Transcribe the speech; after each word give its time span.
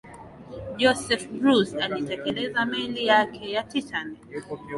joseph 0.79 1.27
bruce 1.29 1.75
aliitelekeza 1.83 2.65
meli 2.65 3.05
yake 3.05 3.51
ya 3.51 3.63
titanic 3.63 4.21